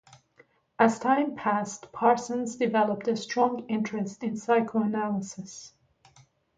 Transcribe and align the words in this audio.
As 0.79 0.97
time 0.97 1.35
passed, 1.35 1.91
Parsons 1.91 2.55
developed 2.55 3.07
a 3.07 3.15
strong 3.15 3.67
interest 3.69 4.23
in 4.23 4.35
psychoanalysis. 4.35 5.73